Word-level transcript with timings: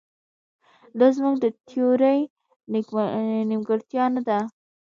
دا 0.99 1.07
زموږ 1.17 1.35
د 1.41 1.45
تیورۍ 1.67 2.19
نیمګړتیا 3.49 4.05
نه 4.15 4.21
ده. 4.27 4.39